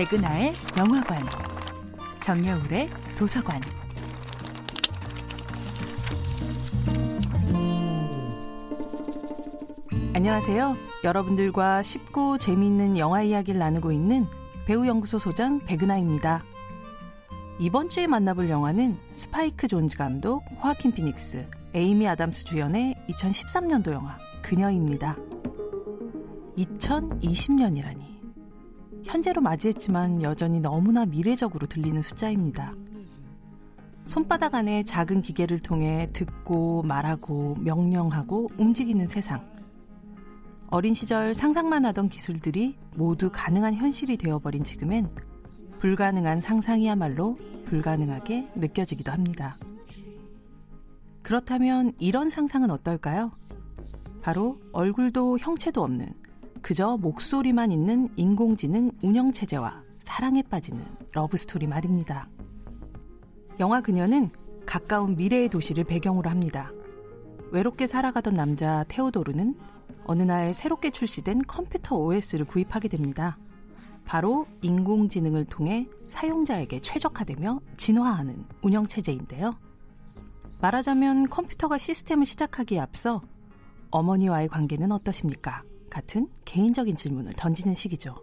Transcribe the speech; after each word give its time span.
백은하의 0.00 0.54
영화관, 0.78 1.22
정여울의 2.20 2.88
도서관. 3.18 3.60
안녕하세요. 10.14 10.74
여러분들과 11.04 11.82
쉽고 11.82 12.38
재미있는 12.38 12.96
영화 12.96 13.20
이야기를 13.20 13.60
나누고 13.60 13.92
있는 13.92 14.24
배우연구소 14.64 15.18
소장 15.18 15.60
백은하입니다. 15.66 16.44
이번 17.58 17.90
주에 17.90 18.06
만나볼 18.06 18.48
영화는 18.48 18.96
스파이크 19.12 19.68
존즈 19.68 19.98
감독, 19.98 20.44
호아킨 20.62 20.92
피닉스, 20.92 21.46
에이미 21.74 22.08
아담스 22.08 22.44
주연의 22.44 22.94
2013년도 23.10 23.92
영화 23.92 24.16
그녀입니다. 24.40 25.18
2020년이라니. 26.56 28.09
현재로 29.10 29.40
맞이했지만 29.40 30.22
여전히 30.22 30.60
너무나 30.60 31.04
미래적으로 31.04 31.66
들리는 31.66 32.00
숫자입니다. 32.00 32.72
손바닥 34.04 34.54
안에 34.54 34.84
작은 34.84 35.22
기계를 35.22 35.58
통해 35.58 36.06
듣고 36.12 36.84
말하고 36.84 37.56
명령하고 37.56 38.52
움직이는 38.56 39.08
세상. 39.08 39.44
어린 40.68 40.94
시절 40.94 41.34
상상만 41.34 41.84
하던 41.86 42.08
기술들이 42.08 42.76
모두 42.94 43.30
가능한 43.32 43.74
현실이 43.74 44.16
되어버린 44.16 44.62
지금엔 44.62 45.10
불가능한 45.80 46.40
상상이야말로 46.40 47.36
불가능하게 47.64 48.52
느껴지기도 48.54 49.10
합니다. 49.10 49.56
그렇다면 51.22 51.94
이런 51.98 52.30
상상은 52.30 52.70
어떨까요? 52.70 53.32
바로 54.22 54.60
얼굴도 54.72 55.38
형체도 55.40 55.82
없는 55.82 56.14
그저 56.62 56.96
목소리만 56.96 57.72
있는 57.72 58.06
인공지능 58.16 58.90
운영체제와 59.02 59.82
사랑에 60.00 60.42
빠지는 60.42 60.84
러브스토리 61.12 61.66
말입니다. 61.66 62.28
영화 63.58 63.80
그녀는 63.80 64.30
가까운 64.66 65.16
미래의 65.16 65.48
도시를 65.48 65.84
배경으로 65.84 66.30
합니다. 66.30 66.70
외롭게 67.50 67.86
살아가던 67.86 68.34
남자 68.34 68.84
테오도르는 68.88 69.56
어느 70.04 70.22
날 70.22 70.54
새롭게 70.54 70.90
출시된 70.90 71.42
컴퓨터 71.46 71.96
OS를 71.96 72.46
구입하게 72.46 72.88
됩니다. 72.88 73.38
바로 74.04 74.46
인공지능을 74.62 75.44
통해 75.46 75.88
사용자에게 76.08 76.80
최적화되며 76.80 77.60
진화하는 77.76 78.44
운영체제인데요. 78.62 79.56
말하자면 80.60 81.30
컴퓨터가 81.30 81.78
시스템을 81.78 82.26
시작하기에 82.26 82.80
앞서 82.80 83.22
어머니와의 83.90 84.48
관계는 84.48 84.92
어떠십니까? 84.92 85.62
같은 85.90 86.28
개인적인 86.44 86.96
질문을 86.96 87.34
던지는 87.34 87.74
시기죠. 87.74 88.14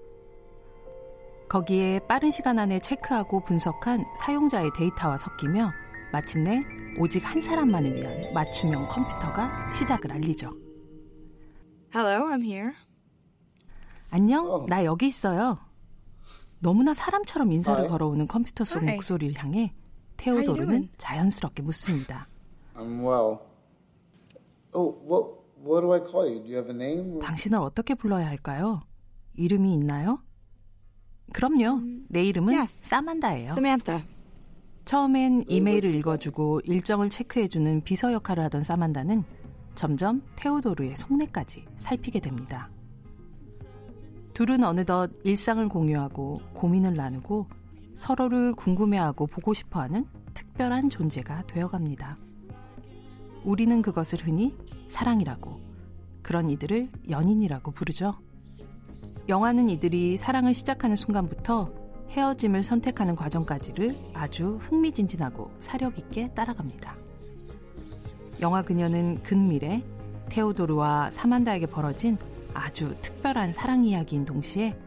거기에 1.49 1.99
빠른 2.07 2.31
시간 2.31 2.59
안에 2.59 2.79
체크하고 2.79 3.43
분석한 3.43 4.05
사용자의 4.17 4.71
데이터와 4.75 5.17
섞이며 5.17 5.71
마침내 6.11 6.63
오직 6.99 7.19
한 7.29 7.41
사람만을 7.41 7.95
위한 7.95 8.33
맞춤형 8.33 8.87
컴퓨터가 8.87 9.71
시작을 9.71 10.11
알리죠. 10.13 10.49
Hello, 11.95 12.27
I'm 12.29 12.43
here. 12.43 12.71
안녕, 14.09 14.49
어. 14.49 14.65
나 14.67 14.83
여기 14.83 15.07
있어요. 15.07 15.57
너무나 16.59 16.93
사람처럼 16.93 17.51
인사를 17.51 17.81
Hi. 17.81 17.89
걸어오는 17.89 18.27
컴퓨터 18.27 18.63
속 18.65 18.83
Hi. 18.83 18.95
목소리를 18.95 19.35
향해 19.41 19.73
테오도르는? 20.17 20.89
자연스럽게 20.97 21.61
묻습니다. 21.61 22.27
I'm 22.75 22.99
well. 23.05 23.39
Oh, 24.73 24.97
what 25.07 25.46
what 25.67 25.81
do 25.81 25.93
I 25.93 25.99
call 25.99 26.27
you? 26.27 26.41
Do 26.41 26.49
you 26.49 26.57
have 26.57 26.69
a 26.69 26.75
name? 26.75 27.19
당신을 27.19 27.59
어떻게 27.59 27.93
불러야 27.93 28.25
할까요? 28.27 28.79
이름이 29.35 29.73
있나요? 29.73 30.21
그럼요. 31.33 31.81
내 32.07 32.23
이름은 32.23 32.55
yes. 32.55 32.89
사만다예요. 32.89 33.51
Samantha. 33.51 34.03
처음엔 34.85 35.43
이메일을 35.47 35.93
읽어주고 35.95 36.61
일정을 36.63 37.09
체크해주는 37.09 37.81
비서 37.81 38.13
역할을 38.13 38.43
하던 38.45 38.63
사만다는 38.63 39.23
점점 39.75 40.21
테오도르의 40.37 40.95
속내까지 40.95 41.65
살피게 41.77 42.21
됩니다. 42.21 42.69
둘은 44.33 44.63
어느덧 44.63 45.11
일상을 45.23 45.67
공유하고 45.67 46.41
고민을 46.53 46.95
나누고 46.95 47.47
서로를 47.95 48.53
궁금해하고 48.53 49.27
보고 49.27 49.53
싶어하는 49.53 50.05
특별한 50.33 50.89
존재가 50.89 51.47
되어갑니다. 51.47 52.17
우리는 53.43 53.81
그것을 53.81 54.25
흔히 54.25 54.55
사랑이라고, 54.87 55.56
그런 56.27 56.49
이들을 56.49 56.89
연인이라고 57.09 57.71
부르죠. 57.71 58.13
영화는 59.29 59.69
이들이 59.69 60.17
사랑을 60.17 60.53
시작하는 60.53 60.97
순간부터 60.97 61.71
헤어짐을 62.09 62.63
선택하는 62.63 63.15
과정까지를 63.15 63.97
아주 64.13 64.57
흥미진진하고 64.61 65.51
사력 65.61 65.97
있게 65.97 66.27
따라갑니다. 66.33 66.97
영화 68.41 68.61
그녀는 68.61 69.23
근미래 69.23 69.81
테오도르와 70.27 71.11
사만다에게 71.11 71.65
벌어진 71.67 72.17
아주 72.53 72.93
특별한 73.01 73.53
사랑 73.53 73.85
이야기인 73.85 74.25
동시에 74.25 74.77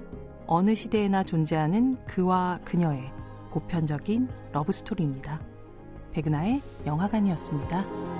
어느 0.47 0.75
시대에나 0.75 1.25
존재하는 1.25 1.95
그와 2.07 2.61
그녀의 2.67 3.11
보편적인 3.51 4.29
러브 4.53 4.73
스토리입니다. 4.73 5.41
백은하의 6.13 6.61
영화관이었습니다. 6.85 8.20